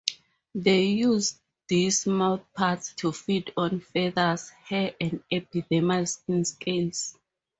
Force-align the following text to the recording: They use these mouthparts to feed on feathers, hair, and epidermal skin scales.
They 0.55 0.85
use 0.85 1.39
these 1.67 2.05
mouthparts 2.05 2.95
to 2.95 3.11
feed 3.11 3.53
on 3.55 3.81
feathers, 3.81 4.49
hair, 4.49 4.95
and 4.99 5.23
epidermal 5.31 6.07
skin 6.07 6.43
scales. 6.43 7.19